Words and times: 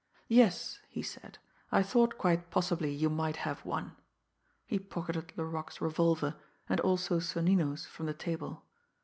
"Yes," 0.29 0.79
he 0.89 1.03
said, 1.03 1.37
"I 1.71 1.83
thought 1.83 2.17
quite 2.17 2.49
possibly 2.49 2.91
you 2.91 3.07
might 3.07 3.35
have 3.45 3.63
one." 3.63 3.95
He 4.65 4.79
pocketed 4.79 5.31
Laroque's 5.37 5.79
revolver, 5.79 6.37
and 6.67 6.79
also 6.79 7.19
Sonnino's 7.19 7.85
from 7.85 8.07
the 8.07 8.13
table. 8.15 8.65